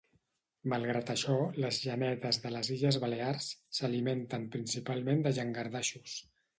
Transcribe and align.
Malgrat 0.71 1.11
això, 1.13 1.35
les 1.65 1.83
genetes 1.83 2.41
de 2.47 2.53
les 2.55 2.73
illes 2.79 2.99
balears, 3.05 3.53
s'alimenten 3.81 4.51
principalment 4.59 5.27
de 5.29 5.39
llangardaixos. 5.41 6.23